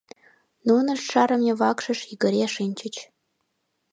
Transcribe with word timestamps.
Нунышт 0.67 1.05
шарыме 1.11 1.53
вакшышыш 1.59 2.07
йыгыре 2.09 2.45
шинчыч. 2.55 2.95